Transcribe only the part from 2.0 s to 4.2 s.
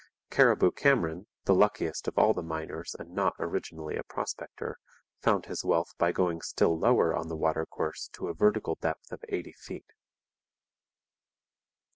of all the miners and not originally a